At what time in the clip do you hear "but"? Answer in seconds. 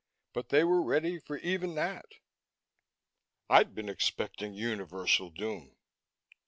0.33-0.49